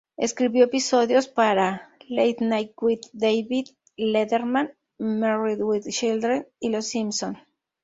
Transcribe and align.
Escribió 0.17 0.63
episodios 0.65 1.27
para 1.27 1.91
"Late 2.09 2.37
Night 2.39 2.71
with 2.81 3.01
David 3.13 3.65
Letterman", 3.97 4.73
"Married 4.97 5.61
with 5.61 5.87
Children" 5.91 6.47
y 6.59 6.69
"Los 6.69 6.87
Simpson". 6.87 7.37